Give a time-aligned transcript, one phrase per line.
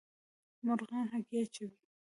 [0.65, 1.77] مرغان هګۍ اچوي